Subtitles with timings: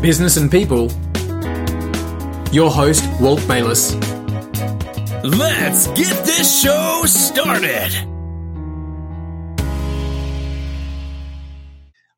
[0.00, 0.90] business and people.
[2.52, 3.94] Your host, Walt Bayliss.
[5.22, 7.90] Let's get this show started.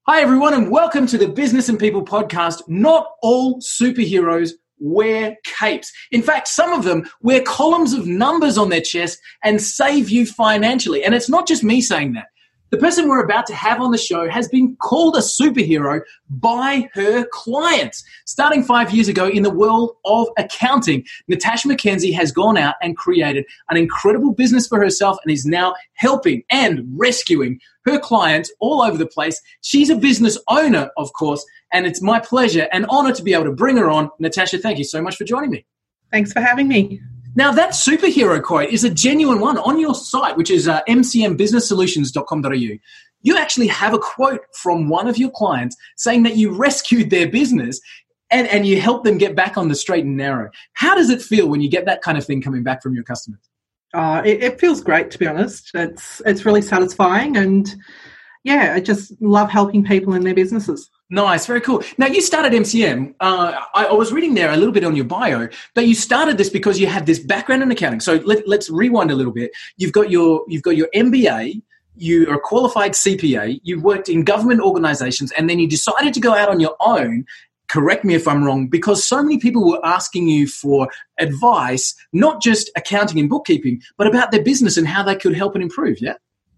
[0.06, 2.62] Hi, everyone, and welcome to the Business and People podcast.
[2.68, 5.92] Not all superheroes wear capes.
[6.10, 10.26] In fact, some of them wear columns of numbers on their chest and save you
[10.26, 11.04] financially.
[11.04, 12.26] And it's not just me saying that.
[12.72, 16.00] The person we're about to have on the show has been called a superhero
[16.30, 18.02] by her clients.
[18.24, 22.96] Starting five years ago in the world of accounting, Natasha Mackenzie has gone out and
[22.96, 28.80] created an incredible business for herself and is now helping and rescuing her clients all
[28.80, 29.38] over the place.
[29.60, 31.44] She's a business owner, of course,
[31.74, 34.08] and it's my pleasure and honor to be able to bring her on.
[34.18, 35.66] Natasha, thank you so much for joining me.
[36.10, 37.02] Thanks for having me.
[37.34, 42.78] Now, that superhero quote is a genuine one on your site, which is uh, mcmbusinesssolutions.com.au.
[43.24, 47.28] You actually have a quote from one of your clients saying that you rescued their
[47.28, 47.80] business
[48.30, 50.50] and, and you helped them get back on the straight and narrow.
[50.74, 53.04] How does it feel when you get that kind of thing coming back from your
[53.04, 53.40] customers?
[53.94, 55.70] Uh, it, it feels great, to be honest.
[55.74, 57.36] It's, it's really satisfying.
[57.36, 57.72] And
[58.42, 60.90] yeah, I just love helping people in their businesses.
[61.12, 61.84] Nice, very cool.
[61.98, 63.14] Now you started MCM.
[63.20, 66.38] Uh, I, I, was reading there a little bit on your bio that you started
[66.38, 68.00] this because you had this background in accounting.
[68.00, 69.50] So let, us rewind a little bit.
[69.76, 71.60] You've got your you've got your MBA.
[71.96, 73.60] You are a qualified CPA.
[73.62, 77.26] You worked in government organisations, and then you decided to go out on your own.
[77.68, 82.40] Correct me if I'm wrong, because so many people were asking you for advice, not
[82.40, 86.00] just accounting and bookkeeping, but about their business and how they could help and improve.
[86.00, 86.14] Yeah.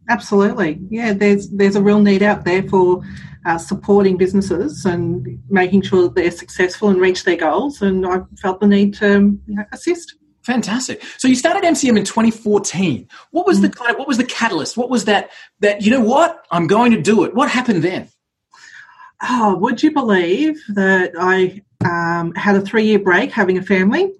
[0.08, 1.14] Absolutely, yeah.
[1.14, 3.02] There's there's a real need out there for
[3.44, 7.82] uh, supporting businesses and making sure that they're successful and reach their goals.
[7.82, 10.16] And I felt the need to you know, assist.
[10.42, 11.02] Fantastic.
[11.18, 13.08] So you started MCM in 2014.
[13.30, 13.62] What was mm.
[13.62, 14.76] the kind of, what was the catalyst?
[14.76, 17.34] What was that that you know what I'm going to do it?
[17.34, 18.08] What happened then?
[19.22, 24.12] Oh, would you believe that I um, had a three year break having a family?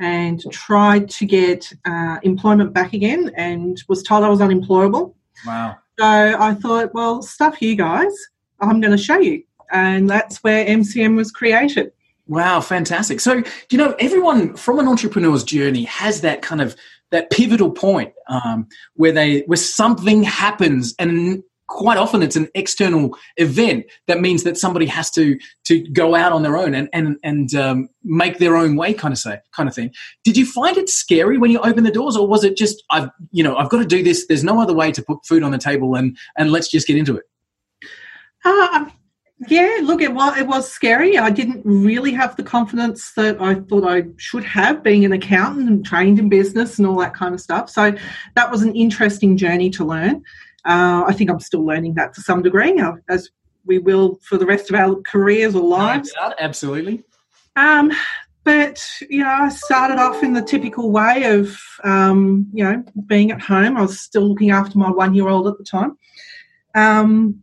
[0.00, 5.14] and tried to get uh, employment back again and was told I was unemployable.
[5.46, 5.76] Wow.
[5.98, 8.12] So I thought, well, stuff you guys,
[8.60, 9.42] I'm going to show you.
[9.72, 11.92] And that's where MCM was created.
[12.26, 13.20] Wow, fantastic.
[13.20, 16.76] So, you know, everyone from an entrepreneur's journey has that kind of
[17.10, 23.16] that pivotal point um, where they where something happens and quite often it's an external
[23.36, 27.16] event that means that somebody has to to go out on their own and and
[27.22, 29.92] and um, make their own way kind of say kind of thing
[30.24, 33.08] did you find it scary when you opened the doors or was it just i've
[33.30, 35.52] you know i've got to do this there's no other way to put food on
[35.52, 37.24] the table and and let's just get into it
[38.44, 38.86] uh,
[39.48, 43.54] yeah look it was it was scary i didn't really have the confidence that i
[43.54, 47.34] thought i should have being an accountant and trained in business and all that kind
[47.34, 47.94] of stuff so
[48.34, 50.22] that was an interesting journey to learn
[50.64, 53.30] uh, I think I'm still learning that to some degree, as
[53.64, 56.12] we will for the rest of our careers or lives.
[56.20, 57.02] No absolutely.
[57.56, 57.92] Um,
[58.44, 63.30] but you know, I started off in the typical way of um, you know being
[63.30, 63.76] at home.
[63.76, 65.96] I was still looking after my one-year-old at the time,
[66.74, 67.42] um,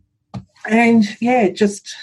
[0.68, 1.94] and yeah, it just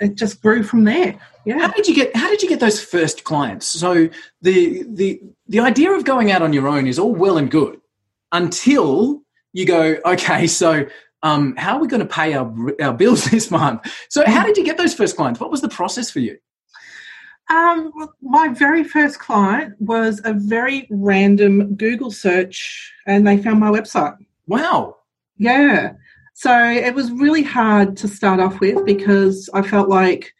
[0.00, 1.18] it just grew from there.
[1.44, 1.58] Yeah.
[1.58, 3.66] How did you get How did you get those first clients?
[3.66, 4.08] So
[4.42, 7.80] the the the idea of going out on your own is all well and good
[8.32, 10.86] until you go, okay, so
[11.22, 13.82] um, how are we going to pay our, our bills this month?
[14.08, 15.40] So, how did you get those first clients?
[15.40, 16.38] What was the process for you?
[17.50, 17.92] Um,
[18.22, 24.16] my very first client was a very random Google search, and they found my website.
[24.46, 24.96] Wow.
[25.36, 25.94] Yeah.
[26.40, 30.32] So it was really hard to start off with because I felt like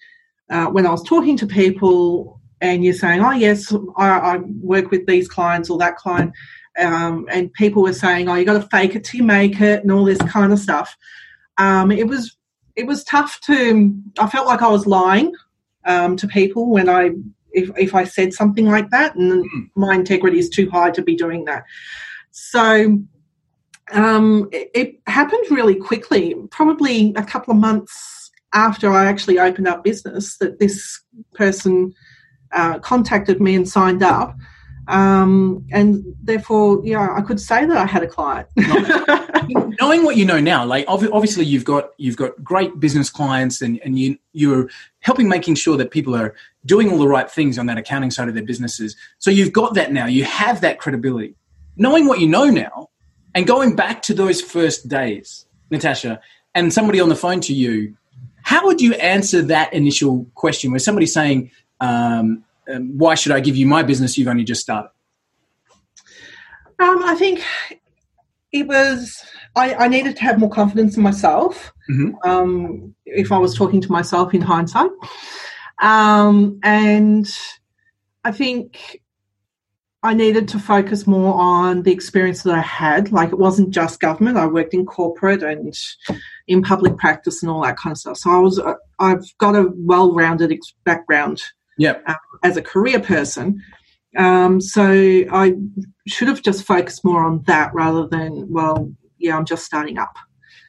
[0.49, 4.91] uh, when I was talking to people and you're saying, oh, yes, I, I work
[4.91, 6.33] with these clients or that client,
[6.79, 9.83] um, and people were saying, "Oh, you got to fake it till you make it,"
[9.83, 10.97] and all this kind of stuff.
[11.59, 12.35] Um, it was
[12.77, 13.95] it was tough to.
[14.19, 15.35] I felt like I was lying
[15.85, 17.11] um, to people when I
[17.53, 19.71] if if I said something like that, and mm.
[19.75, 21.65] my integrity is too high to be doing that.
[22.31, 23.03] So
[23.93, 29.69] um, it, it happened really quickly, probably a couple of months after I actually opened
[29.69, 31.01] up business, that this
[31.35, 31.93] person
[32.53, 34.37] uh, contacted me and signed up.
[34.89, 38.49] Um, and therefore, yeah, I could say that I had a client.
[39.81, 43.81] Knowing what you know now, like obviously you've got you've got great business clients, and
[43.85, 46.35] and you you're helping making sure that people are
[46.67, 48.97] doing all the right things on that accounting side of their businesses.
[49.19, 50.07] So you've got that now.
[50.07, 51.37] You have that credibility.
[51.77, 52.90] Knowing what you know now,
[53.35, 56.21] and going back to those first days, Natasha,
[56.55, 57.97] and somebody on the phone to you,
[58.43, 61.51] how would you answer that initial question where somebody's saying?
[61.81, 64.17] Um, um, why should I give you my business?
[64.19, 64.91] You've only just started.
[66.79, 67.43] Um, I think
[68.53, 69.23] it was.
[69.57, 71.73] I, I, needed to have more confidence in myself.
[71.91, 72.29] Mm-hmm.
[72.29, 74.91] Um, if I was talking to myself in hindsight,
[75.81, 77.27] Um, and
[78.25, 79.00] I think
[80.03, 83.13] I needed to focus more on the experience that I had.
[83.13, 84.39] Like it wasn't just government.
[84.39, 85.75] I worked in corporate and
[86.49, 88.17] in public practice and all that kind of stuff.
[88.17, 91.43] So I was, uh, I've got a well-rounded ex- background
[91.77, 92.03] Yep.
[92.07, 93.63] uh, as a career person.
[94.17, 94.83] Um, so
[95.31, 95.55] I
[96.09, 100.17] should have just focused more on that rather than, well, yeah, I'm just starting up.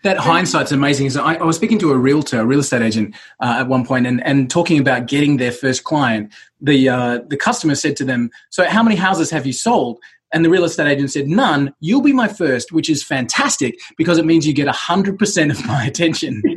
[0.03, 1.09] That hindsight's amazing.
[1.11, 3.85] So I, I was speaking to a realtor, a real estate agent, uh, at one
[3.85, 6.33] point, and, and talking about getting their first client.
[6.59, 9.99] The uh, the customer said to them, "So how many houses have you sold?"
[10.33, 11.73] And the real estate agent said, "None.
[11.81, 15.65] You'll be my first, which is fantastic because it means you get hundred percent of
[15.65, 16.41] my attention."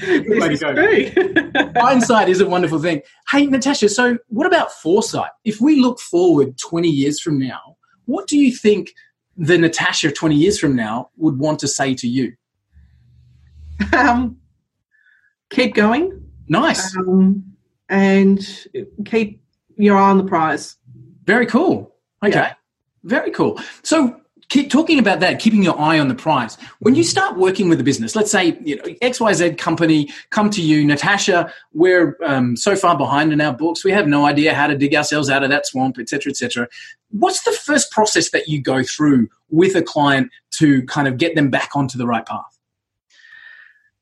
[0.00, 0.62] This is.
[1.76, 3.02] Hindsight is a wonderful thing.
[3.30, 3.88] Hey, Natasha.
[3.88, 5.30] So what about foresight?
[5.44, 7.76] If we look forward twenty years from now,
[8.06, 8.94] what do you think
[9.40, 12.34] the Natasha twenty years from now would want to say to you?
[13.96, 14.36] um,
[15.48, 16.94] keep going Nice.
[16.96, 17.42] um,
[17.88, 18.46] and
[19.06, 19.42] keep
[19.76, 20.76] your eye on the prize.
[21.24, 21.94] Very cool.
[22.22, 22.34] Okay.
[22.34, 22.54] Yeah.
[23.04, 23.58] Very cool.
[23.82, 24.19] So,
[24.50, 26.58] keep talking about that, keeping your eye on the prize.
[26.80, 30.60] When you start working with a business, let's say you know, XYZ company come to
[30.60, 34.66] you, Natasha, we're um, so far behind in our books, we have no idea how
[34.66, 36.68] to dig ourselves out of that swamp, et cetera, et cetera.
[37.10, 41.34] What's the first process that you go through with a client to kind of get
[41.36, 42.58] them back onto the right path?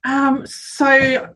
[0.05, 1.35] Um, so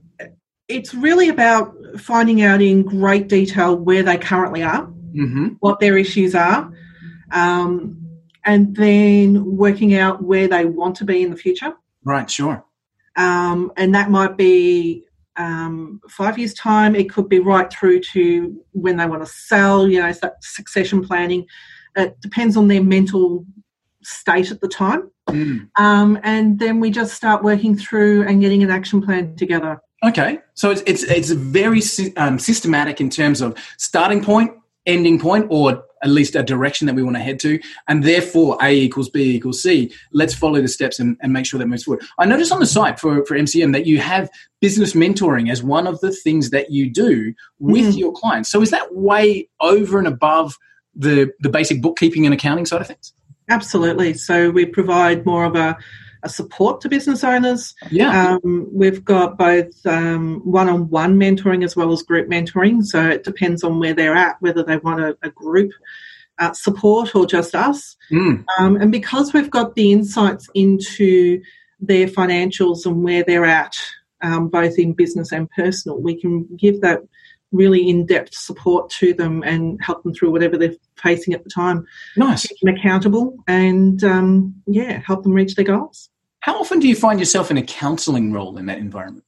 [0.68, 5.48] it's really about finding out in great detail where they currently are, Mm-hmm.
[5.60, 6.72] what their issues are,
[7.32, 8.01] um,
[8.44, 11.74] and then working out where they want to be in the future.
[12.04, 12.64] Right, sure.
[13.16, 15.04] Um, and that might be
[15.36, 16.94] um, five years' time.
[16.94, 19.88] It could be right through to when they want to sell.
[19.88, 21.46] You know, that succession planning.
[21.96, 23.44] It depends on their mental
[24.02, 25.10] state at the time.
[25.28, 25.68] Mm.
[25.76, 29.80] Um, and then we just start working through and getting an action plan together.
[30.04, 31.80] Okay, so it's it's it's very
[32.16, 34.50] um, systematic in terms of starting point,
[34.84, 37.58] ending point, or at least a direction that we want to head to,
[37.88, 39.92] and therefore A equals B equals C.
[40.12, 42.02] Let's follow the steps and, and make sure that moves forward.
[42.18, 44.28] I noticed on the site for for MCM that you have
[44.60, 47.98] business mentoring as one of the things that you do with Mhm.
[47.98, 48.50] your clients.
[48.50, 50.56] So is that way over and above
[50.94, 53.12] the the basic bookkeeping and accounting side of things?
[53.48, 54.14] Absolutely.
[54.14, 55.76] So we provide more of a,
[56.22, 57.74] a support to business owners.
[57.90, 58.36] Yeah.
[58.44, 62.84] Um, we've got both um, one-on-one mentoring as well as group mentoring.
[62.84, 65.72] So it depends on where they're at, whether they want a, a group
[66.38, 67.96] uh, support or just us.
[68.10, 68.44] Mm.
[68.58, 71.42] Um, and because we've got the insights into
[71.80, 73.76] their financials and where they're at,
[74.22, 77.00] um, both in business and personal, we can give that
[77.50, 81.84] really in-depth support to them and help them through whatever they're facing at the time
[82.16, 82.46] Nice.
[82.46, 86.08] keep them accountable and um, yeah, help them reach their goals.
[86.42, 89.24] How often do you find yourself in a counselling role in that environment?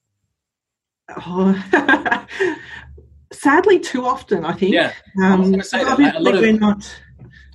[1.26, 1.54] Oh,
[3.32, 4.74] sadly, too often, I think.
[4.74, 4.92] Yeah.
[5.22, 7.00] Um, gonna say that, obviously a lot of- we're not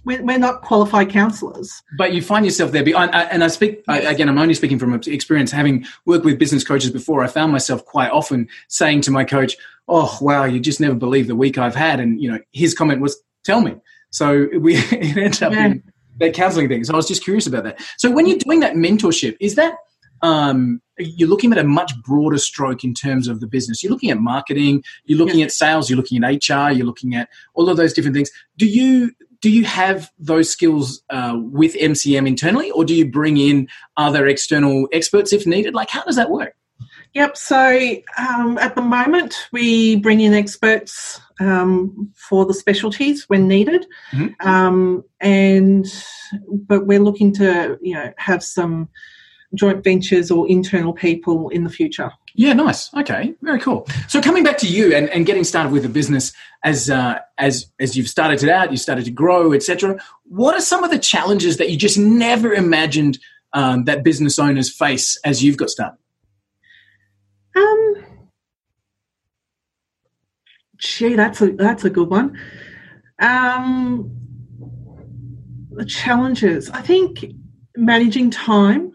[0.05, 1.83] we're, we're not qualified counsellors.
[1.97, 2.83] but you find yourself there.
[2.83, 4.29] be- I- I- And I speak I, again.
[4.29, 7.21] I'm only speaking from experience, having worked with business coaches before.
[7.21, 9.57] I found myself quite often saying to my coach,
[9.89, 13.01] "Oh, wow, you just never believe the week I've had." And you know, his comment
[13.01, 13.75] was, "Tell me."
[14.11, 15.65] So we it ended up Yeah.
[15.65, 15.83] in
[16.19, 16.83] that counselling thing.
[16.83, 17.79] So I was just curious about that.
[17.97, 19.75] So when you're doing that mentorship, is that
[20.21, 23.83] um, you're looking at a much broader stroke in terms of the business.
[23.83, 27.29] You're looking at marketing, you're looking at sales, you're looking at HR, you're looking at
[27.53, 28.29] all of those different things.
[28.57, 29.11] Do you
[29.41, 34.27] do you have those skills uh, with MCM internally, or do you bring in other
[34.27, 35.73] external experts if needed?
[35.73, 36.55] Like, how does that work?
[37.13, 37.37] Yep.
[37.37, 43.85] So um, at the moment, we bring in experts um, for the specialties when needed,
[44.13, 44.33] Mhm.
[44.45, 45.85] um, and
[46.51, 48.89] but we're looking to you know have some
[49.55, 52.11] joint ventures or internal people in the future.
[52.35, 52.93] Yeah, nice.
[52.93, 53.87] Okay, very cool.
[54.07, 56.31] So coming back to you and, and getting started with the business
[56.63, 59.97] as uh, as as you've started it out, you started to grow, etc.
[60.25, 63.17] What are some of the challenges that you just never imagined
[63.53, 65.97] um, that business owners face as you've got started?
[67.55, 67.95] Um,
[70.77, 72.37] gee, that's a that's a good one.
[73.19, 74.11] Um,
[75.71, 77.25] the challenges, I think,
[77.75, 78.91] managing time.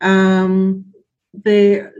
[0.00, 0.86] Um,
[1.32, 1.94] there,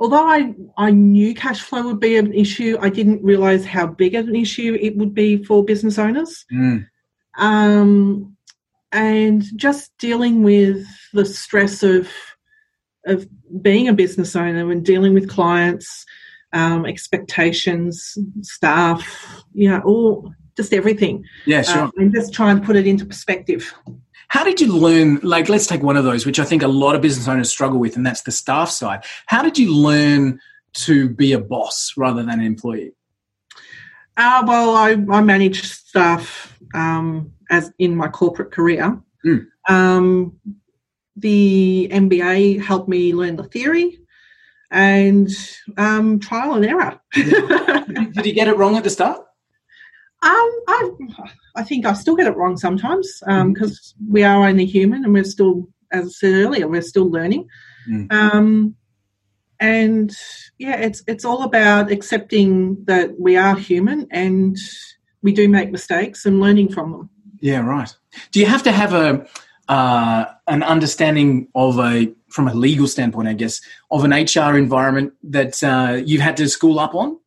[0.00, 4.14] although I I knew cash flow would be an issue, I didn't realize how big
[4.14, 6.44] an issue it would be for business owners.
[7.36, 8.36] Um,
[8.90, 12.08] and just dealing with the stress of
[13.08, 13.28] of
[13.62, 16.04] being a business owner and dealing with clients,
[16.52, 21.82] um, expectations, staff, you know, all just everything, Yeah, sure.
[21.82, 23.72] um, and just try and put it into perspective.
[24.28, 25.20] How did you learn?
[25.22, 27.78] Like, let's take one of those, which I think a lot of business owners struggle
[27.78, 29.04] with, and that's the staff side.
[29.26, 30.40] How did you learn
[30.74, 32.92] to be a boss rather than an employee?
[34.16, 39.00] Uh, well, I, I manage staff um, as in my corporate career.
[39.24, 39.46] Mm.
[39.68, 40.38] Um,
[41.20, 43.98] the MBA helped me learn the theory
[44.70, 45.28] and
[45.76, 47.00] um, trial and error.
[47.12, 49.18] did, you get it wrong at the start?
[50.20, 50.90] Um, I,
[51.56, 55.12] I think I still get it wrong sometimes because um, we are only human and
[55.12, 57.48] we're still, as I said earlier, we're still learning.
[57.88, 58.12] Mm.
[58.12, 58.74] Um,
[59.60, 60.14] and
[60.58, 64.56] yeah, it's it's all about accepting that we are human and
[65.22, 67.10] we do make mistakes and learning from them.
[67.40, 67.92] Yeah, right.
[68.30, 69.26] Do you have to have a
[69.68, 73.60] uh, an understanding of a from a legal standpoint, I guess,
[73.90, 77.18] of an HR environment that uh, you've had to school up on?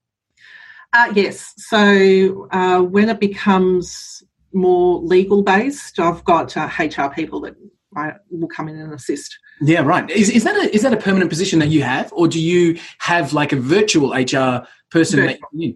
[0.93, 1.53] Uh, yes.
[1.57, 7.55] So uh, when it becomes more legal based, I've got HR uh, people that
[7.95, 9.37] I will come in and assist.
[9.61, 10.09] Yeah, right.
[10.09, 12.79] Is, is that a is that a permanent position that you have, or do you
[12.99, 15.19] have like a virtual HR person?
[15.19, 15.73] Virtual.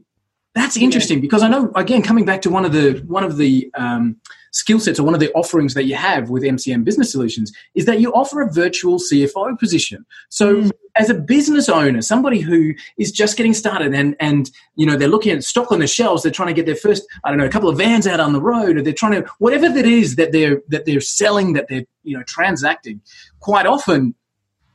[0.55, 1.21] That that's interesting yeah.
[1.21, 4.17] because I know again coming back to one of the one of the um,
[4.51, 7.85] skill sets or one of the offerings that you have with MCM Business Solutions is
[7.85, 10.05] that you offer a virtual CFO position.
[10.29, 10.71] So mm.
[10.95, 15.07] as a business owner, somebody who is just getting started and and you know they're
[15.07, 17.45] looking at stock on the shelves, they're trying to get their first I don't know
[17.45, 20.15] a couple of vans out on the road, or they're trying to whatever that is
[20.15, 23.01] that they're that they're selling that they're you know transacting.
[23.39, 24.15] Quite often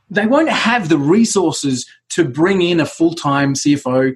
[0.09, 4.13] they won't have the resources to bring in a full-time CFO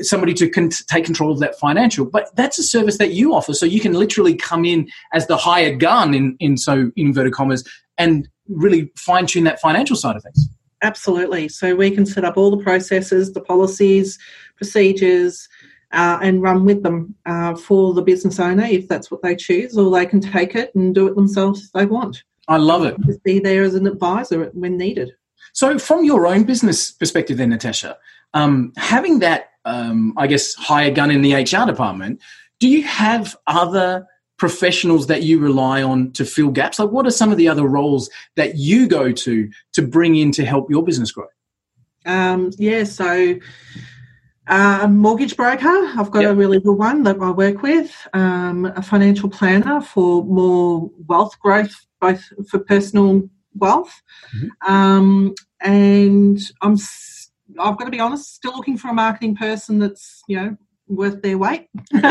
[0.00, 2.04] somebody to con- take control of that financial.
[2.04, 5.36] But that's a service that you offer, so you can literally come in as the
[5.36, 10.22] hired gun in in so inverted commas and really fine tune that financial side of
[10.22, 10.48] things.
[10.82, 11.48] Absolutely.
[11.48, 14.18] So we can set up all the processes, the policies,
[14.56, 15.48] procedures.
[15.92, 19.78] Uh, and run with them uh, for the business owner if that's what they choose,
[19.78, 22.24] or they can take it and do it themselves if they want.
[22.48, 22.96] I love it.
[23.06, 25.12] Just be there as an advisor when needed.
[25.52, 27.96] So, from your own business perspective, then, Natasha,
[28.34, 32.20] um, having that um, I guess, hire gun in the HR department.
[32.60, 34.06] Do you have other
[34.36, 36.78] professionals that you rely on to fill gaps?
[36.78, 40.32] Like, what are some of the other roles that you go to to bring in
[40.32, 41.26] to help your business grow?
[42.06, 43.38] Um, yeah, so
[44.46, 46.32] uh, a mortgage broker, I've got yep.
[46.32, 51.38] a really good one that I work with, um, a financial planner for more wealth
[51.40, 54.02] growth, both for personal wealth.
[54.36, 54.72] Mm-hmm.
[54.72, 56.76] Um, and I'm
[57.58, 60.56] I've got to be honest, still looking for a marketing person that's, you know,
[60.88, 61.68] worth their weight.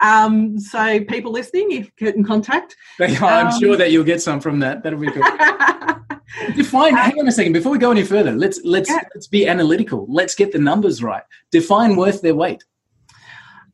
[0.00, 2.76] um, so people listening, if get in contact.
[3.00, 4.82] I'm um, sure that you'll get some from that.
[4.82, 5.24] That'll be good.
[6.54, 6.94] Define.
[6.94, 7.52] hang on a second.
[7.52, 9.00] Before we go any further, let's let's yeah.
[9.14, 10.06] let's be analytical.
[10.08, 11.22] Let's get the numbers right.
[11.50, 12.62] Define worth their weight.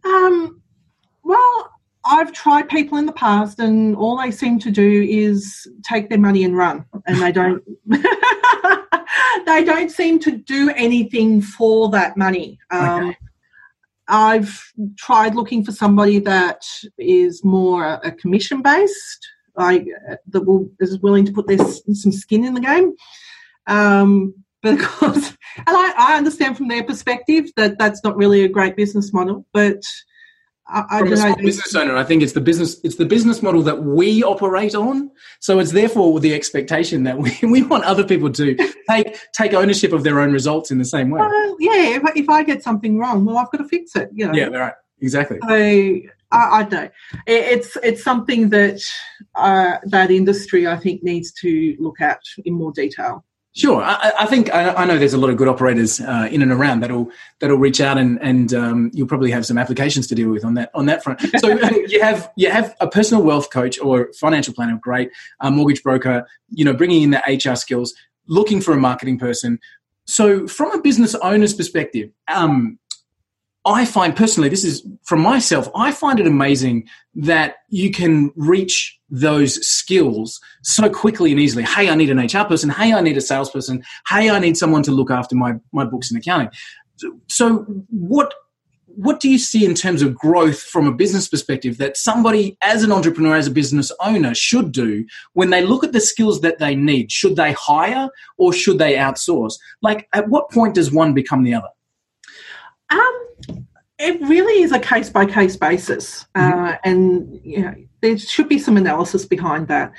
[0.04, 0.62] Um.
[1.24, 1.70] Well,
[2.04, 6.18] I've tried people in the past, and all they seem to do is take their
[6.18, 7.62] money and run, and they don't.
[9.47, 12.59] they don't seem to do anything for that money.
[12.71, 13.18] Um, okay.
[14.09, 16.64] I've tried looking for somebody that
[16.99, 19.87] is more a, commission based, like
[20.28, 22.94] that will is willing to put their some skin in the game.
[23.66, 28.76] Um, because, and I, I understand from their perspective that that's not really a great
[28.76, 29.83] business model, but
[30.66, 33.62] I, From a small business owner, I think it's the business it's the business model
[33.62, 35.11] that we operate on.
[35.40, 38.56] So it's therefore the expectation that we, we want other people to
[38.88, 41.21] take take ownership of their own results in the same way.
[41.21, 44.09] Well, yeah, if, if I get something wrong, well, I've got to fix it.
[44.14, 44.33] You know.
[44.33, 44.75] Yeah, right.
[45.00, 45.38] Exactly.
[45.47, 45.54] So
[46.35, 46.90] I, I don't know.
[47.26, 48.80] It's it's something that
[49.35, 53.25] uh, that industry I think needs to look at in more detail.
[53.56, 56.42] Sure, I, I think I, I, know there's a lot of good operators uh, in
[56.42, 57.08] and around that'll
[57.38, 60.54] that'll reach out and and um, you'll probably have some applications to deal with on
[60.54, 61.20] that on that front.
[61.38, 61.49] So
[61.87, 66.26] you have you have a personal wealth coach or financial planner, great, a mortgage broker,
[66.50, 67.94] you know, bringing in the HR skills,
[68.26, 69.61] looking for a marketing person.
[70.04, 72.80] So from a business owner's perspective, um,
[73.66, 78.99] I find personally, this is from myself, I find it amazing that you can reach
[79.09, 81.62] those skills so quickly and easily.
[81.62, 82.68] Hey, I need an HR person.
[82.68, 83.83] Hey, I need a salesperson.
[84.09, 86.50] Hey, I need someone to look after my, my books and accounting.
[87.28, 88.35] So, what
[88.97, 92.83] what do you see in terms of growth from a business perspective that somebody as
[92.83, 96.59] an entrepreneur as a business owner should do when they look at the skills that
[96.59, 101.12] they need should they hire or should they outsource like at what point does one
[101.12, 101.68] become the other
[102.90, 103.26] um,
[103.98, 106.64] it really is a case by case basis, mm-hmm.
[106.64, 109.92] uh, and you know, there should be some analysis behind that.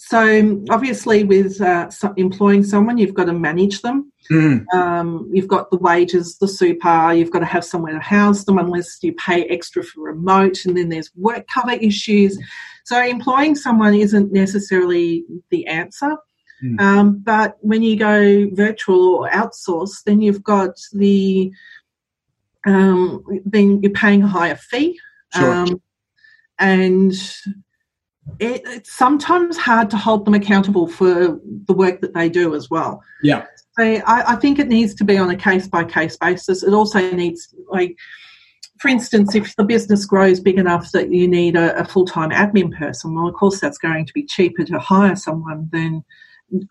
[0.00, 4.12] So obviously, with uh, employing someone, you've got to manage them.
[4.30, 4.64] Mm.
[4.72, 7.12] Um, you've got the wages, the super.
[7.12, 10.64] You've got to have somewhere to house them, unless you pay extra for remote.
[10.64, 12.38] And then there's work cover issues.
[12.84, 16.16] So employing someone isn't necessarily the answer.
[16.62, 16.80] Mm.
[16.80, 21.50] Um, but when you go virtual or outsource, then you've got the
[22.68, 24.98] um, then you're paying a higher fee,
[25.34, 25.52] Sure.
[25.52, 25.82] um,
[26.58, 27.12] and
[28.40, 32.70] it, it's sometimes hard to hold them accountable for the work that they do as
[32.70, 33.02] well.
[33.22, 33.44] Yeah.
[33.78, 36.62] So I, I think it needs to be on a case by case basis.
[36.62, 37.96] It also needs like
[38.78, 42.30] for instance, if the business grows big enough that you need a, a full time
[42.30, 46.04] admin person, well, of course, that's going to be cheaper to hire someone than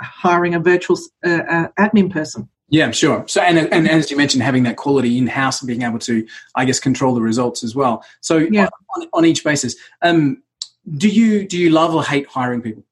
[0.01, 2.48] hiring a virtual uh, uh, admin person.
[2.69, 3.24] Yeah, sure.
[3.27, 6.27] So, and, and as you mentioned, having that quality in house and being able to,
[6.55, 8.03] I guess, control the results as well.
[8.19, 8.67] So, Yeah.
[8.97, 10.43] on, on each basis, um,
[10.97, 12.83] do you do you love or hate hiring people,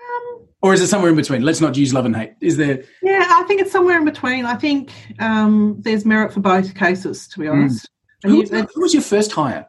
[0.00, 1.42] Um, or is it somewhere in between?
[1.42, 2.32] Let's not use love and hate.
[2.40, 2.82] Is there?
[3.02, 4.44] yeah, I think it's somewhere in between.
[4.46, 7.88] I think um, there's merit for both cases, to be honest.
[8.24, 9.66] And Who, was- who was your first hire?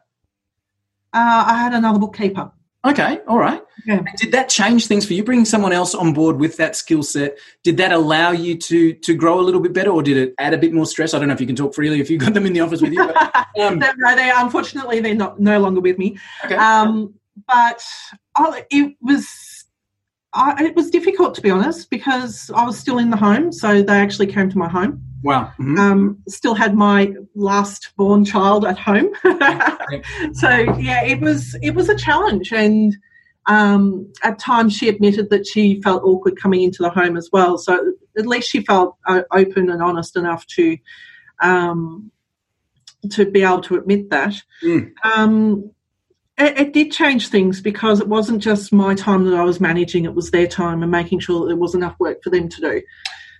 [1.12, 2.50] uh, I had another bookkeeper.
[2.82, 3.62] Okay, all right.
[3.84, 4.02] Yeah.
[4.16, 5.22] Did that change things for you?
[5.22, 9.14] Bringing someone else on board with that skill set, did that allow you to to
[9.14, 11.12] grow a little bit better, or did it add a bit more stress?
[11.12, 12.80] I don't know if you can talk freely if you got them in the office
[12.80, 13.06] with you.
[13.06, 16.18] But, um, no, they unfortunately they're not no longer with me.
[16.44, 16.54] okay.
[16.54, 17.14] Um,
[17.46, 17.82] but
[18.36, 19.28] I, it was
[20.32, 23.82] I, it was difficult to be honest because I was still in the home, so
[23.82, 25.02] they actually came to my home.
[25.22, 25.52] wow.
[25.58, 25.78] Mhm.
[25.78, 29.10] Um, still had my last born child at home,
[30.32, 32.96] so yeah, it was it was a challenge, and
[33.46, 37.58] um, at times she admitted that she felt awkward coming into the home as well.
[37.58, 40.76] So at least she felt uh, open and honest enough to
[41.42, 42.10] um,
[43.10, 44.34] to be able to admit that.
[44.62, 44.92] Mm.
[46.40, 50.04] It, it did change things because it wasn't just my time that I was managing;
[50.04, 52.60] it was their time and making sure that there was enough work for them to
[52.60, 52.82] do.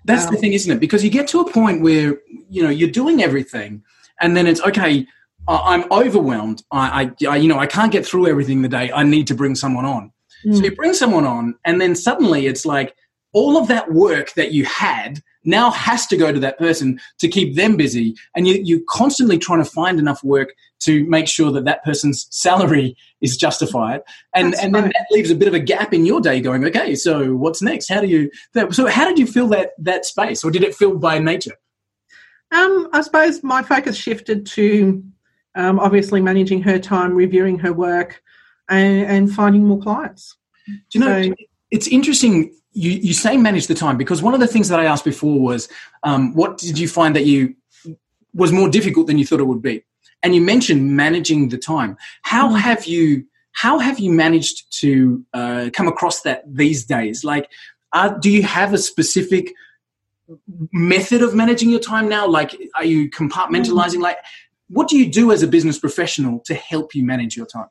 [0.05, 0.81] That's the Um, thing, isn't it?
[0.81, 3.83] Because you get to a point where you know you're doing everything,
[4.21, 5.07] and then it's okay.
[5.49, 6.63] I'm overwhelmed.
[6.71, 8.93] I, I, I, you know, I can't get through everything the day.
[8.93, 10.13] I need to bring someone on.
[10.45, 10.65] So Mm.
[10.65, 12.95] you bring someone on, and then suddenly it's like
[13.33, 17.29] all of that work that you had now has to go to that person to
[17.29, 21.51] keep them busy, and you, you're constantly trying to find enough work to make sure
[21.53, 24.01] that that person's salary is justified,
[24.35, 26.41] and That's and then that leaves a bit of a gap in your day.
[26.41, 27.89] Going, okay, so what's next?
[27.89, 28.31] How do you?
[28.55, 31.55] that- So how did you fill that that space, or did it fill by nature?
[32.53, 35.05] Um, I suppose my focus shifted to
[35.55, 38.23] um, obviously managing her time, reviewing her work,
[38.69, 40.37] and, and finding more clients.
[40.67, 41.35] Do you know, So-
[41.71, 42.53] it's interesting.
[42.73, 45.41] You, you say manage the time because one of the things that I asked before
[45.41, 45.69] was,
[46.05, 47.57] um, what did you find that you
[48.33, 49.85] was more difficult than you thought it would be?
[50.23, 51.97] And you mentioned managing the time.
[52.23, 52.61] How Mm.
[52.61, 57.25] have you how have you managed to uh, come across that these days?
[57.25, 57.51] Like,
[57.93, 59.53] uh, do you have a specific
[60.73, 62.29] method of managing your time now?
[62.29, 64.01] Like, are you compartmentalizing?
[64.01, 64.19] Like,
[64.69, 67.67] what do you do as a business professional to help you manage your time?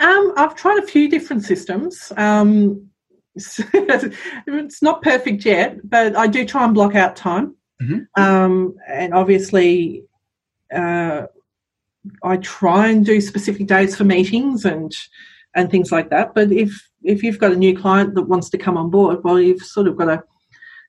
[0.00, 2.12] Um, I've tried a few different systems.
[2.16, 2.90] Um,
[3.36, 7.54] it's not perfect yet, but I do try and block out time.
[7.82, 8.06] Mhm.
[8.16, 10.04] Um, and obviously,
[10.74, 11.26] uh,
[12.22, 14.92] I try and do specific days for meetings and
[15.56, 16.34] and things like that.
[16.34, 16.70] But if
[17.02, 19.88] if you've got a new client that wants to come on board, well, you've sort
[19.88, 20.22] of got to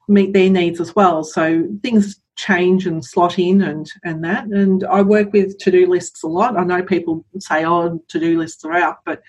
[0.07, 1.23] meet their needs as well.
[1.23, 4.45] So things change and slot in and and that.
[4.45, 6.57] And I work with to do lists a lot.
[6.57, 9.21] I know people say, "Oh, to do lists are out," but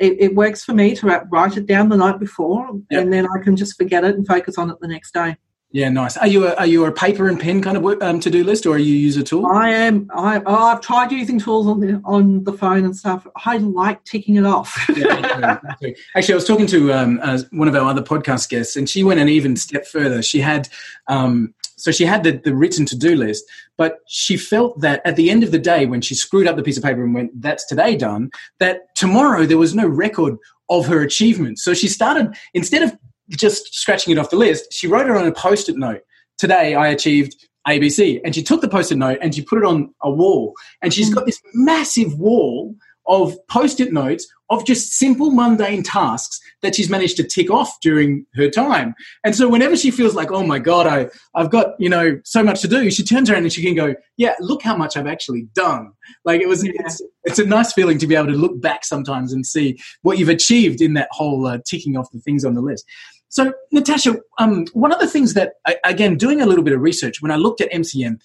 [0.00, 3.02] it, it works for me to write- it down the night before, Yep.
[3.02, 5.36] and then I can just forget it and focus on it the next day.
[5.72, 6.16] Yeah, nice.
[6.16, 8.66] Are you a, are you a paper and pen kind of um, to do list,
[8.66, 9.46] or you use a tool?
[9.46, 10.10] I am.
[10.12, 13.24] I oh, I've tried using tools on the on the phone and stuff.
[13.46, 14.76] I like ticking it off.
[14.96, 16.00] Yeah, me too, me too.
[16.16, 19.04] Actually, I was talking to um, uh, one of our other podcast guests, and she
[19.04, 20.22] went an even step further.
[20.22, 20.68] She had,
[21.06, 23.44] um, so she had the, the written to do list,
[23.76, 26.62] but she felt that at the end of the day, when she screwed up the
[26.62, 30.36] piece of paper and went, "That's today done," that tomorrow there was no record
[30.68, 31.64] of her achievements.
[31.64, 32.96] So she started instead of
[33.30, 36.02] just scratching it off the list, she wrote it on a post-it note.
[36.38, 39.94] Today, I achieved ABC, and she took the post-it note and she put it on
[40.02, 41.14] a wall, and she's hmm.
[41.14, 42.74] got this massive wall
[43.06, 48.26] of post-it notes of just simple mundane tasks that she's managed to tick off during
[48.34, 48.94] her time.
[49.24, 52.42] And so whenever she feels like, oh my God, I, I've got, you know, so
[52.42, 55.06] much to do, she turns around and she can go, yeah, look how much I've
[55.06, 55.92] actually done.
[56.24, 56.72] Like it was, Yeah.
[56.80, 60.18] it's, it's a nice feeling to be able to look back sometimes and see what
[60.18, 62.84] you've achieved in that whole uh, ticking off the things on the list.
[63.28, 66.80] So, Natasha, um, one of the things that, I- again, doing a little bit of
[66.80, 68.18] research, when I looked at MCM,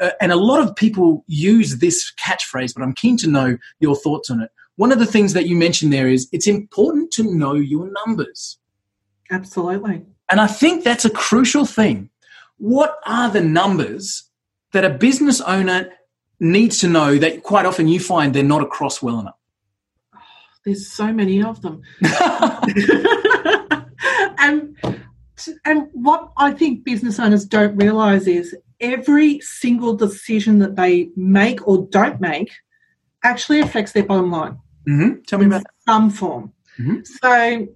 [0.00, 3.96] uh, and a lot of people use this catchphrase, but I'm keen to know your
[3.96, 4.50] thoughts on it.
[4.76, 8.58] One of the things that you mentioned there is it's important to know your numbers.
[9.30, 10.04] Absolutely.
[10.30, 12.10] And I think that's a crucial thing.
[12.58, 14.24] What are the numbers
[14.72, 15.90] that a business owner
[16.40, 19.38] needs to know that quite often you find they're not across well enough?
[20.64, 21.82] There's so many of them.
[24.38, 24.76] and
[25.64, 31.66] and what I think business owners don't realise is every single decision that they make
[31.66, 32.52] or don't make
[33.24, 34.58] actually affects their bottom line.
[34.88, 35.22] Mm-hmm.
[35.26, 36.52] Tell me in about some form.
[36.78, 37.06] Mhm.
[37.06, 37.66] So,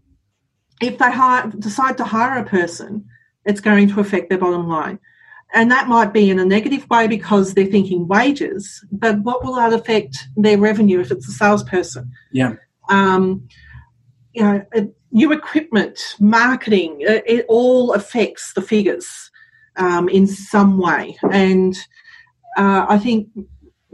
[0.81, 3.05] if they hire, decide to hire a person,
[3.45, 4.99] it's going to affect their bottom line.
[5.55, 9.57] And that might be in a negative way because they're thinking wages, but what will
[9.57, 12.11] that affect their revenue if it's a salesperson?
[12.33, 12.55] Yeah.
[12.89, 13.49] Um,
[14.33, 14.65] you know,
[15.11, 19.31] new equipment, marketing, it, it all affects the figures
[19.77, 21.17] um, in some way.
[21.31, 21.77] And
[22.57, 23.29] uh, I think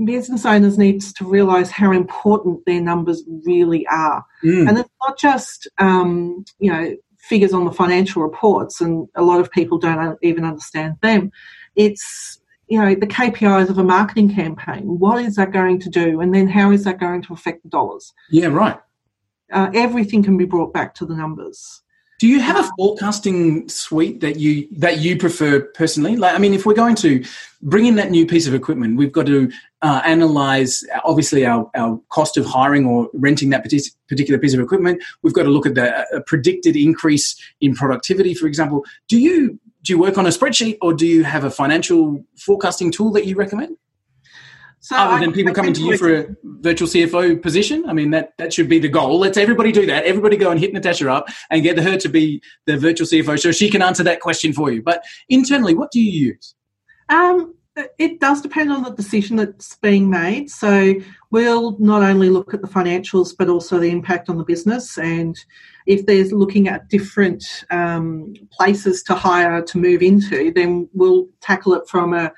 [0.04, 4.24] business owners needs to realise how important their numbers really are.
[4.44, 4.68] Mm.
[4.68, 9.40] And it's not just, um, you know, figures on the financial reports, and a lot
[9.40, 11.30] of people don't even understand them.
[11.76, 14.84] It's, you know, the KPIs of a marketing campaign.
[14.98, 16.20] What is that going to do?
[16.20, 18.12] And then how is that going to affect the dollars?
[18.30, 18.78] Yeah, right.
[19.52, 21.82] Uh, everything can be brought back to the numbers.
[22.18, 26.16] Do you have a forecasting suite that you that you prefer personally?
[26.16, 27.24] Like, I mean, if we're going to
[27.62, 29.50] bring in that new piece of equipment, we've got to
[29.82, 35.00] uh, analyze obviously our, our cost of hiring or renting that particular piece of equipment.
[35.22, 38.84] We've got to look at the uh, predicted increase in productivity, for example.
[39.06, 42.90] Do you do you work on a spreadsheet or do you have a financial forecasting
[42.90, 43.76] tool that you recommend?
[44.80, 47.92] So Other I- than people I coming to you for a virtual CFO position, I
[47.92, 49.18] mean that that should be the goal.
[49.18, 50.04] Let's everybody do that.
[50.04, 53.52] Everybody go and hit Natasha up and get her to be the virtual CFO so
[53.52, 54.82] she can answer that question for you.
[54.82, 56.54] But internally, what do you use?
[57.08, 57.54] Um,
[57.98, 60.50] it does depend on the decision that's being made.
[60.50, 60.94] So
[61.30, 64.98] we'll not only look at the financials, but also the impact on the business.
[64.98, 65.36] And
[65.86, 71.74] if there's looking at different um, places to hire to move into, then we'll tackle
[71.74, 72.32] it from a,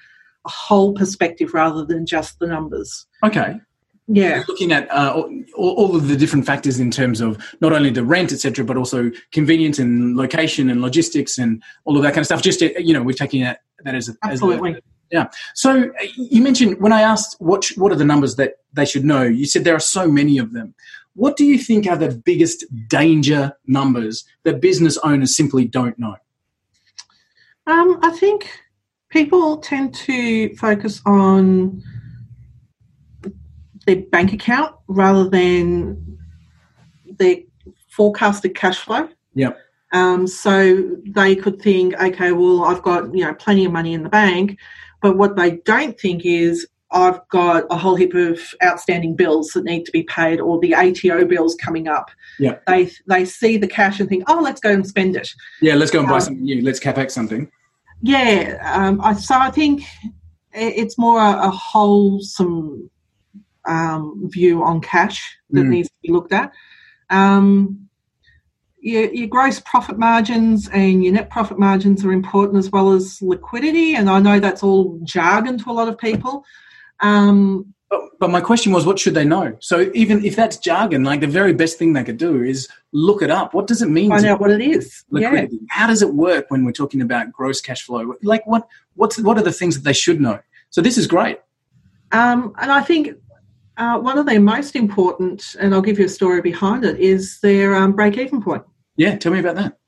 [0.46, 3.07] a whole perspective rather than just the numbers.
[3.24, 3.61] Okay,
[4.07, 4.42] Yeah.
[4.48, 5.22] looking at uh,
[5.57, 8.76] all, all of the different factors in terms of not only the rent, etc., but
[8.76, 12.42] also convenience and location and logistics and all of that kind of stuff.
[12.42, 14.76] Just you know, we're taking that that as a, as a Absolutely.
[15.11, 15.29] Yeah.
[15.55, 19.05] So uh, you mentioned when I asked what what are the numbers that they should
[19.05, 20.74] know, you said there are so many of them.
[21.14, 26.16] What do you think are the biggest danger numbers that business owners simply don't know?
[27.66, 28.48] Um, I think
[29.11, 31.83] people tend to focus on
[33.87, 36.18] their bank account rather than
[37.18, 37.37] their
[37.90, 39.09] forecasted cash flow.
[39.35, 39.59] Yep.
[39.92, 44.05] Um, so they could think, okay, well, I've got you know plenty of money in
[44.05, 44.59] the bank,
[45.03, 49.64] but what they don't think is I've got a whole heap of outstanding bills that
[49.64, 52.11] need to be paid, or the ATO bills coming up.
[52.38, 52.59] Yeah.
[52.68, 55.29] They they see the cash and think, oh, let's go and spend it.
[55.61, 56.62] Yeah, let's go and buy Um, something new.
[56.62, 57.51] Let's capex something.
[58.02, 59.84] Yeah, um, I, so I think
[60.52, 62.90] it's more a, a wholesome
[63.66, 65.68] um, view on cash that Mm.
[65.68, 66.52] needs to be looked at.
[67.10, 67.88] Um,
[68.80, 73.20] your, your gross profit margins and your net profit margins are important as well as
[73.20, 76.44] liquidity, and I know that's all jargon to a lot of people.
[77.00, 79.57] Um, But, my question was, what should they know?
[79.61, 83.20] So even if that's jargon, like the very best thing they could do is look
[83.20, 83.53] it up.
[83.53, 84.11] What does it mean?
[84.11, 85.05] find out what it is.
[85.11, 85.46] Yeah.
[85.68, 88.14] How does it work when we're talking about gross cash flow?
[88.22, 90.38] Like what what's what are the things that they should know?
[90.68, 91.40] So this is great.
[92.12, 93.16] Um, and I think
[93.76, 97.40] uh, one of their most important, and I'll give you a story behind it, is
[97.40, 98.62] their um, break even point.
[98.96, 99.79] Yeah, tell me about that.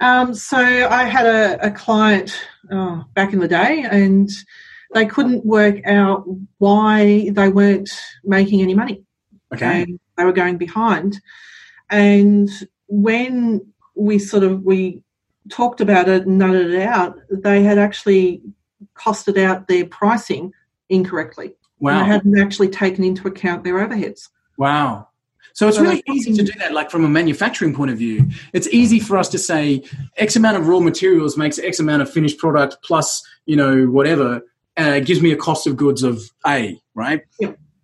[0.00, 2.38] Um, so I had a, a client
[2.70, 4.28] oh, back in the day, and
[4.92, 6.24] they couldn't work out
[6.58, 7.90] why they weren't
[8.24, 9.02] making any money.
[9.54, 9.82] Okay.
[9.82, 11.20] And they were going behind.
[11.90, 12.48] And
[12.88, 15.02] when we sort of we
[15.48, 18.42] talked about it and nutted it out, they had actually
[18.94, 20.52] costed out their pricing
[20.88, 21.54] incorrectly.
[21.80, 22.00] Wow.
[22.00, 24.28] they hadn't actually taken into account their overheads.
[24.58, 25.08] Wow.
[25.54, 28.28] So it's So really easy to do that, like from a manufacturing point of view.
[28.52, 29.82] It's easy for us to say
[30.16, 34.42] X amount of raw materials makes X amount of finished product plus, you know, whatever,
[34.80, 37.22] uh, gives me a cost of goods of A, right?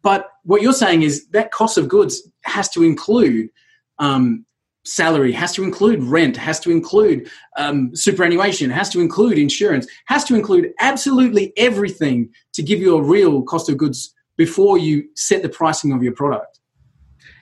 [0.03, 3.51] But what you're saying is that cost of goods has to include
[3.99, 4.47] um,
[4.85, 10.25] salary, has to include rent, has to include um, superannuation, has to include insurance, has
[10.25, 15.43] to include absolutely everything to give you a real cost of goods before you set
[15.43, 16.56] the pricing of your product.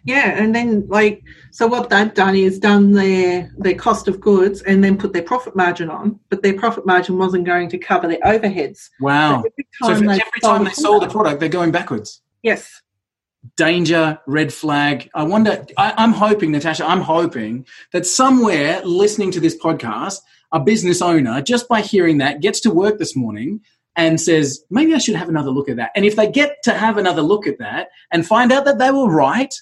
[0.06, 4.60] Yeah, and then like so what they've done is done their their cost of goods
[4.62, 8.06] and then put their profit margin on, but their profit margin wasn't going to cover
[8.06, 8.90] their overheads.
[9.00, 9.42] Wow.
[9.42, 12.20] So every So if time every time they sold a product, they're going backwards.
[12.42, 12.82] Yes.
[13.56, 15.10] Danger, red flag.
[15.14, 20.16] I wonder, I, I'm hoping, Natasha, I'm hoping that somewhere listening to this podcast,
[20.50, 23.60] a business owner, just by hearing that, gets to work this morning
[23.96, 25.90] and says, maybe I should have another look at that.
[25.94, 28.90] And if they get to have another look at that and find out that they
[28.90, 29.54] were right,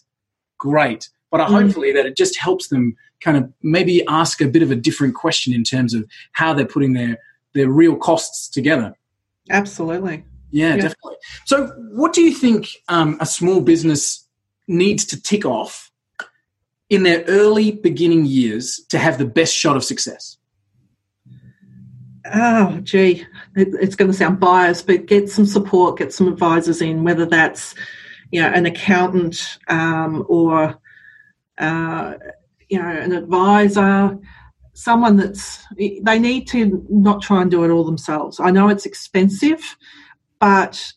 [0.68, 1.08] great.
[1.32, 1.62] but Mm.
[1.62, 2.94] hopefully that it just helps them
[3.24, 6.66] kind of maybe ask a bit of a different question in terms of how they're
[6.76, 7.16] putting their
[7.54, 8.94] their real costs together.
[9.48, 10.24] Absolutely.
[10.50, 10.82] Yeah, Yeah.
[10.88, 11.16] definitely.
[11.46, 11.68] So,
[12.00, 14.26] what do you think um, a small business
[14.68, 15.90] needs to tick off
[16.90, 20.36] in their early beginning years to have the best shot of success?
[22.34, 23.24] Oh, gee,
[23.56, 27.26] it, it's going to sound biased, but get some support, get some advisors in, whether
[27.26, 27.74] that's
[28.32, 30.76] you know an accountant um, or
[31.58, 32.14] uh,
[32.68, 34.18] you know an advisor,
[34.72, 38.40] someone that's they need to not try and do it all themselves.
[38.40, 39.76] I know it's expensive,
[40.40, 40.92] but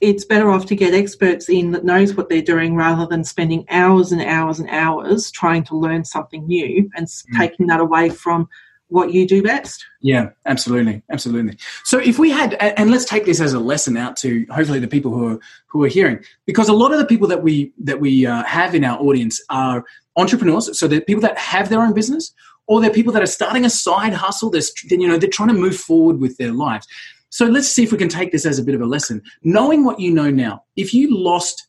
[0.00, 3.64] it's better off to get experts in that knows what they're doing rather than spending
[3.68, 7.36] hours and hours and hours trying to learn something new and Mm.
[7.36, 8.48] taking that away from
[8.88, 9.84] what you do best.
[10.00, 11.58] Yeah, absolutely, absolutely.
[11.84, 14.88] So if we had, and let's take this as a lesson out to hopefully the
[14.88, 18.00] people who are who are hearing, because a lot of the people that we that
[18.00, 19.84] we uh, have in our audience are
[20.16, 20.78] entrepreneurs.
[20.78, 22.32] So they're people that have their own business,
[22.66, 24.50] or they're people that are starting a side hustle.
[24.50, 26.86] They're you know they're trying to move forward with their lives.
[27.30, 29.22] So let's see if we can take this as a bit of a lesson.
[29.42, 31.66] Knowing what you know now, if you lost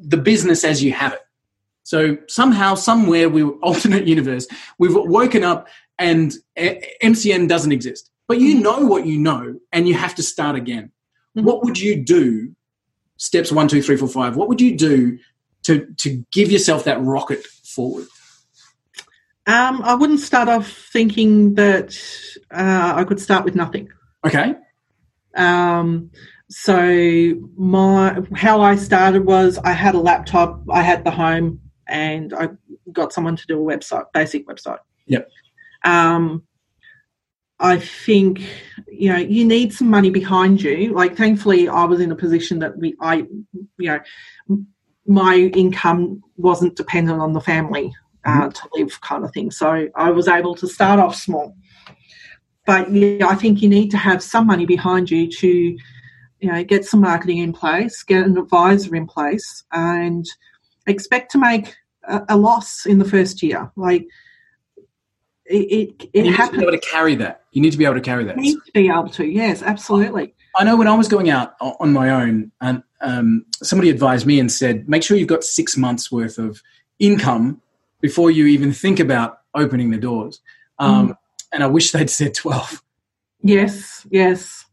[0.00, 1.20] the business as you have it,
[1.90, 4.46] so somehow, somewhere, we alternate universe,
[4.78, 5.66] we've woken up
[6.00, 8.10] and MCM doesn't exist.
[8.26, 10.90] But you know what you know, and you have to start again.
[11.36, 11.44] Mhm.
[11.44, 12.54] What would you do?
[13.18, 14.34] Steps one, two, three, four, five.
[14.34, 15.18] What would you do
[15.64, 18.06] to to give yourself that rocket forward?
[19.46, 21.98] Um, I wouldn't start off thinking that
[22.50, 23.90] uh, I could start with nothing.
[24.24, 24.54] Okay.
[25.34, 26.10] Um,
[26.48, 32.32] so my how I started was I had a laptop, I had the home, and
[32.32, 32.50] I
[32.92, 34.78] got someone to do a website, basic website.
[35.06, 35.28] Yep.
[35.84, 36.44] Um,
[37.58, 38.40] I think
[38.88, 40.94] you know you need some money behind you.
[40.94, 43.26] Like thankfully, I was in a position that we, I,
[43.78, 44.00] you
[44.48, 44.64] know,
[45.06, 47.92] my income wasn't dependent on the family
[48.24, 49.50] uh, to live, kind of thing.
[49.50, 51.54] So I was able to start off small.
[52.66, 56.62] But yeah, I think you need to have some money behind you to, you know,
[56.64, 60.24] get some marketing in place, get an advisor in place, and
[60.86, 63.70] expect to make a, a loss in the first year.
[63.76, 64.06] Like
[65.50, 67.42] it, it, need to be able to carry that.
[67.52, 68.36] You need to be able to carry that.
[68.36, 69.24] You need to be able to.
[69.24, 70.34] Yes, absolutely.
[70.56, 74.38] I know when I was going out on my own, and um, somebody advised me
[74.40, 76.62] and said, make sure you've got six months worth of
[76.98, 77.60] income
[78.00, 80.40] before you even think about opening the doors.
[80.78, 81.16] Um,
[81.52, 82.82] And I wish they'd said 12.
[83.42, 84.66] Yes, yes.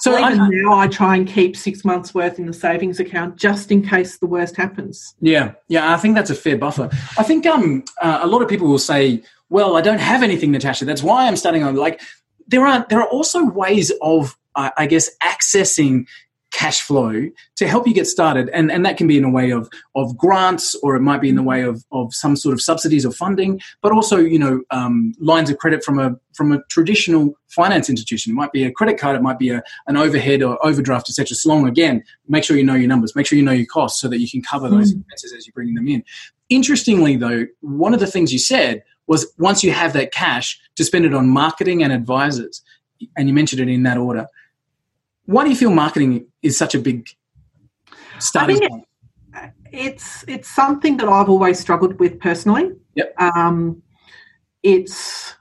[0.00, 3.36] So I, even now, I try and keep six months worth in the savings account
[3.36, 5.14] just in case the worst happens.
[5.20, 6.90] yeah, yeah, I think that's a fair buffer.
[7.18, 10.50] I think um, uh, a lot of people will say, well, I don't have anything,
[10.52, 10.84] Natasha.
[10.84, 11.76] That's why I'm starting on.
[11.76, 12.00] Like,
[12.46, 16.06] there are, there are also ways of, uh, I guess, accessing
[16.54, 19.50] cash flow to help you get started and, and that can be in a way
[19.50, 22.60] of, of grants or it might be in the way of, of some sort of
[22.60, 26.62] subsidies or funding but also you know um, lines of credit from a from a
[26.70, 30.42] traditional finance institution it might be a credit card it might be a, an overhead
[30.42, 33.44] or overdraft etc so long again make sure you know your numbers make sure you
[33.44, 36.04] know your costs so that you can cover those expenses as you're bringing them in
[36.50, 40.84] interestingly though one of the things you said was once you have that cash to
[40.84, 42.62] spend it on marketing and advisors
[43.16, 44.26] and you mentioned it in that order
[45.26, 47.08] why do you feel marketing is such a big
[48.18, 48.84] starting it- point?
[49.72, 52.70] It's it's something that I've always struggled with personally.
[52.94, 53.12] Yep.
[53.20, 53.82] Um,
[54.62, 55.34] it's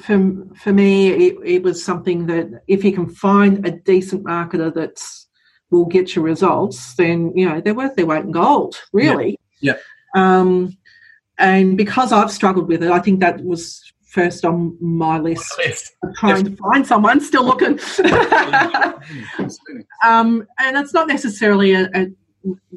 [0.00, 4.72] for for me, it, it was something that if you can find a decent marketer
[4.74, 5.28] that's
[5.70, 8.80] will get you results, then you know they're worth their weight in gold.
[8.94, 9.38] Really.
[9.60, 9.82] Yep.
[10.14, 10.78] Um,
[11.38, 15.52] and because I've struggled with it, I think that was first on my list.
[16.02, 17.78] of Trying to find someone still looking.
[20.04, 22.08] Um, and it's not necessarily a, a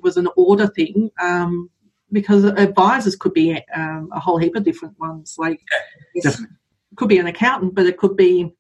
[0.02, 1.70] was an order thing um,
[2.12, 5.36] because advisors could be um, a whole heap of different ones.
[5.38, 5.60] Like
[6.14, 6.36] it
[6.96, 8.54] could be an accountant, but it could be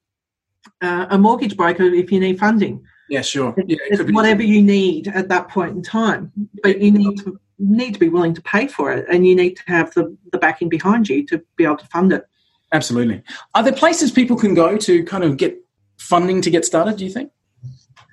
[0.81, 2.83] uh, a mortgage broker if you need funding.
[3.09, 3.53] Yeah, sure.
[3.57, 4.13] Yeah, it it's could be.
[4.13, 6.31] whatever you need at that point in time,
[6.61, 9.55] but you need to need to be willing to pay for it, and you need
[9.57, 12.25] to have the, the backing behind you to be able to fund it.
[12.71, 13.21] Absolutely.
[13.53, 15.57] Are there places people can go to kind of get
[15.97, 17.31] funding to get started, do you think?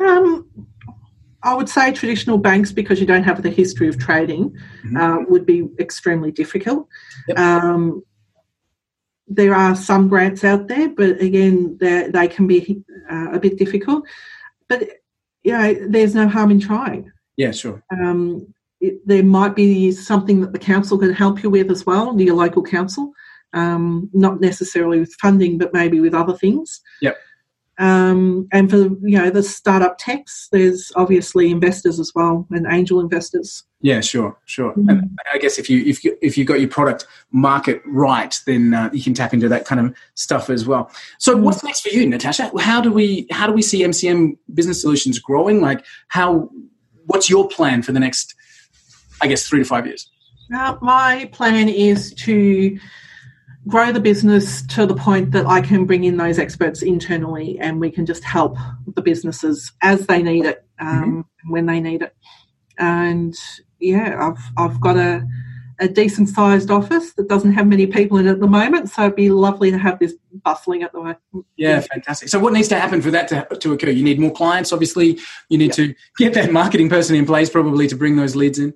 [0.00, 0.48] Um,
[1.42, 4.98] I would say traditional banks, because you don't have the history of trading, Mhm.
[4.98, 6.88] uh, would be extremely difficult.
[7.28, 7.38] Yep.
[7.38, 8.02] Um,
[9.28, 13.58] there are some grants out there, but again, they they can be uh, a bit
[13.58, 14.04] difficult.
[14.68, 14.88] But
[15.44, 17.12] you know, there's no harm in trying.
[17.36, 17.82] Yeah, sure.
[17.90, 22.18] Um, it, there might be something that the council can help you with as well,
[22.20, 23.12] your local council.
[23.52, 26.80] Um, not necessarily with funding, but maybe with other things.
[27.00, 27.16] Yep.
[27.78, 33.00] Um, and for you know the startup techs, there's obviously investors as well and angel
[33.00, 33.64] investors.
[33.82, 34.72] Yeah, sure, sure.
[34.72, 34.88] Mm-hmm.
[34.88, 38.72] And I guess if you if you if you've got your product market right, then
[38.72, 40.90] uh, you can tap into that kind of stuff as well.
[41.18, 41.44] So, mm-hmm.
[41.44, 42.50] what's next for you, Natasha?
[42.58, 45.60] How do we how do we see MCM Business Solutions growing?
[45.60, 46.50] Like, how?
[47.04, 48.34] What's your plan for the next,
[49.20, 50.10] I guess, three to five years?
[50.54, 52.78] Uh, my plan is to
[53.66, 57.80] grow the business to the point that I can bring in those experts internally and
[57.80, 58.56] we can just help
[58.94, 61.52] the businesses as they need it, um, mm-hmm.
[61.52, 62.14] when they need it.
[62.78, 63.34] And
[63.80, 65.26] yeah, I've I've got a
[65.78, 69.02] a decent sized office that doesn't have many people in it at the moment, so
[69.02, 71.18] it'd be lovely to have this bustling at the moment.
[71.56, 72.28] Yeah, fantastic.
[72.28, 73.90] So, what needs to happen for that to, to occur?
[73.90, 75.18] You need more clients, obviously.
[75.48, 78.74] You need to get that marketing person in place, probably, to bring those leads in.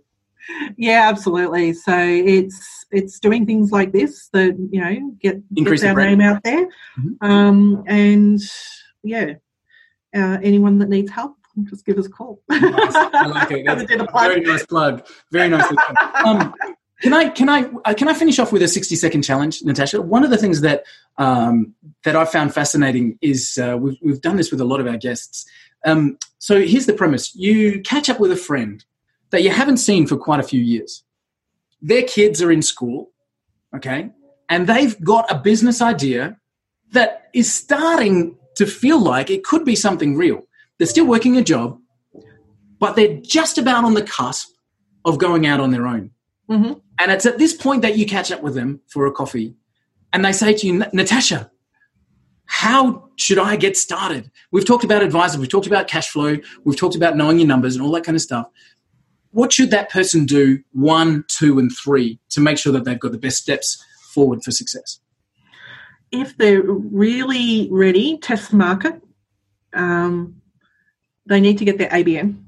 [0.76, 1.72] Yeah, absolutely.
[1.74, 6.42] So it's it's doing things like this that you know get, Increase our name out
[6.42, 7.24] there, mm-hmm.
[7.24, 8.40] um, and
[9.03, 9.35] yeah,
[10.14, 11.37] uh, anyone that needs help,
[11.68, 12.42] just give us a call.
[12.48, 12.94] Nice.
[12.94, 13.64] I like it.
[13.66, 15.07] That's a very nice plug.
[15.31, 15.72] Very nice.
[16.24, 16.55] um,
[17.00, 20.03] can I can I uh, can I finish off with a sixty second challenge, Natasha?
[20.03, 20.85] One of the things that
[21.18, 21.74] um,
[22.05, 24.96] that I found fascinating is uh, we've we've done this with a lot of our
[24.96, 25.46] guests.
[25.87, 28.85] Um, so here's the premise: you catch up with a friend
[29.30, 31.04] that you haven't seen for quite a few years.
[31.80, 33.10] Their kids are in school,
[33.74, 34.10] okay,
[34.48, 36.36] and they've got a business idea
[36.92, 40.42] that is starting to feel like it could be something real.
[40.78, 41.78] They're still working a job,
[42.78, 44.48] but they're just about on the cusp
[45.04, 46.10] of going out on their own.
[46.50, 46.72] Mm-hmm.
[46.98, 49.54] And it's at this point that you catch up with them for a coffee
[50.12, 51.50] and they say to you, Natasha,
[52.46, 54.30] how should I get started?
[54.50, 57.76] We've talked about advisors, we've talked about cash flow, we've talked about knowing your numbers
[57.76, 58.48] and all that kind of stuff.
[59.32, 63.12] What should that person do one, two, and three to make sure that they've got
[63.12, 65.00] the best steps forward for success?
[66.10, 69.00] If they're really ready, test the market.
[69.72, 70.42] Um,
[71.26, 72.42] they need to get their ABN.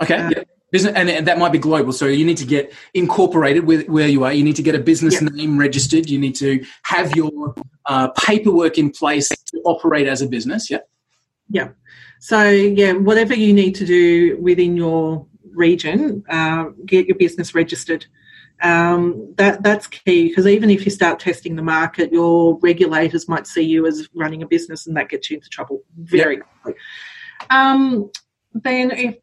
[0.00, 0.14] Okay.
[0.14, 0.42] Uh, yeah.
[0.70, 1.92] Business, and, and, that might be global.
[1.92, 4.32] So you need to get incorporated with where you are.
[4.32, 6.08] You need to get a business name registered.
[6.08, 10.70] You need to have your uh, paperwork in place to operate as a business.
[10.70, 10.78] Yeah.
[11.48, 11.70] Yeah.
[12.20, 18.06] So yeah, whatever you need to do within your region, uh, get your business registered.
[18.62, 23.46] Um, that that's key because even if you start testing the market, your regulators might
[23.46, 26.46] see you as running a business, and that gets you into trouble very yep.
[26.62, 26.80] quickly.
[27.48, 28.10] Um,
[28.52, 29.16] then if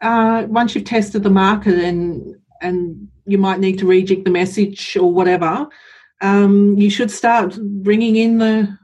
[0.00, 4.96] uh, once you've tested the market and and you might need to rejig the message
[4.96, 5.68] or whatever,
[6.20, 8.78] um, you should start bringing in the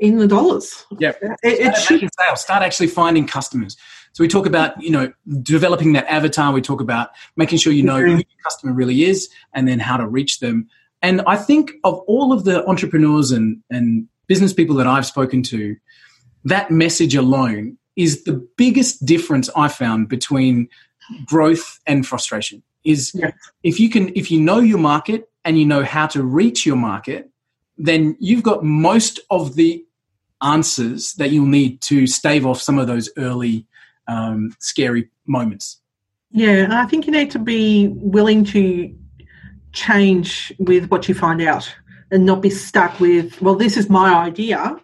[0.00, 0.86] in the dollars.
[0.98, 2.40] Yeah, it, it should sales.
[2.40, 3.76] Start actually finding customers.
[4.12, 6.52] So we talk about you know developing that avatar.
[6.52, 8.10] We talk about making sure you know mm-hmm.
[8.10, 10.68] who your customer really is, and then how to reach them.
[11.00, 15.42] And I think of all of the entrepreneurs and and business people that I've spoken
[15.44, 15.76] to,
[16.44, 20.68] that message alone is the biggest difference I found between
[21.26, 22.62] growth and frustration.
[22.84, 23.32] Is yeah.
[23.62, 26.76] if you can if you know your market and you know how to reach your
[26.76, 27.30] market,
[27.78, 29.84] then you've got most of the
[30.42, 33.66] answers that you'll need to stave off some of those early
[34.08, 35.80] um, scary moments.
[36.30, 38.94] Yeah, I think you need to be willing to
[39.72, 41.72] change with what you find out
[42.10, 44.76] and not be stuck with, well, this is my idea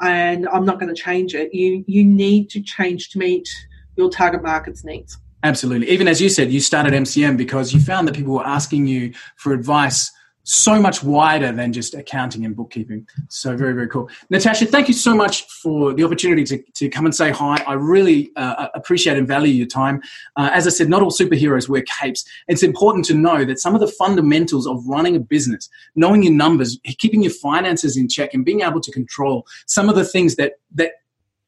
[0.00, 1.54] and I'm not going to change it.
[1.54, 3.48] You you need to change to meet
[3.96, 5.18] your target market's needs.
[5.42, 5.88] Absolutely.
[5.88, 9.14] Even as you said, you started MCM because you found that people were asking you
[9.36, 10.10] for advice
[10.42, 13.06] so much wider than just accounting and bookkeeping.
[13.28, 14.08] So very, very cool.
[14.30, 17.62] Natasha, thank you so much for the opportunity to, to come and say hi.
[17.66, 20.00] I really uh, appreciate and value your time.
[20.36, 22.24] Uh, as I said, not all superheroes wear capes.
[22.48, 26.32] It's important to know that some of the fundamentals of running a business, knowing your
[26.32, 30.36] numbers, keeping your finances in check and being able to control some of the things
[30.36, 30.92] that, that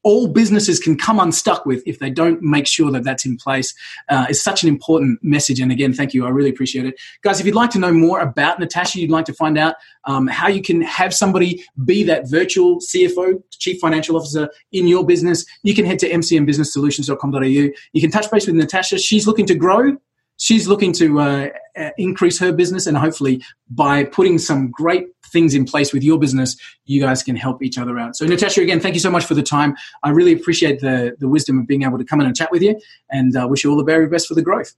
[0.03, 3.75] all businesses can come unstuck with if they don't make sure that that's in place
[4.09, 5.61] uh, is such an important message.
[5.61, 6.27] And again, thank you.
[6.27, 7.01] I really appreciate it.
[7.23, 10.27] Guys, if you'd like to know more about Natasha, you'd like to find out um,
[10.27, 15.45] how you can have somebody be that virtual CFO, Chief Financial Officer in your business,
[15.63, 17.41] you can head to mcmbusinesssolutions.com.au.
[17.41, 18.99] You can touch base with Natasha.
[18.99, 19.97] She's looking to grow
[20.43, 21.49] she's looking to uh,
[21.79, 26.19] uh, increase her business and hopefully by putting some great things in place with your
[26.19, 29.25] business you guys can help each other out so natasha again thank you so much
[29.25, 32.27] for the time i really appreciate the, the wisdom of being able to come in
[32.27, 32.79] and chat with you
[33.11, 34.75] and uh, wish you all the very best for the growth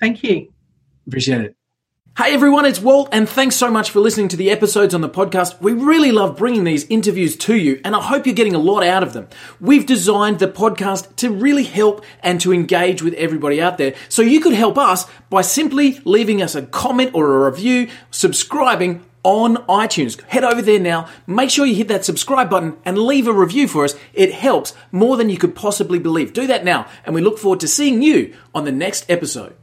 [0.00, 0.52] thank you
[1.06, 1.56] appreciate it
[2.16, 5.08] Hey everyone, it's Walt, and thanks so much for listening to the episodes on the
[5.08, 5.60] podcast.
[5.60, 8.84] We really love bringing these interviews to you, and I hope you're getting a lot
[8.84, 9.26] out of them.
[9.60, 13.96] We've designed the podcast to really help and to engage with everybody out there.
[14.08, 19.04] So you could help us by simply leaving us a comment or a review, subscribing,
[19.24, 20.22] on iTunes.
[20.28, 23.66] Head over there now, make sure you hit that subscribe button and leave a review
[23.66, 23.96] for us.
[24.12, 26.32] It helps more than you could possibly believe.
[26.32, 29.56] Do that now, and we look forward to seeing you on the next episode.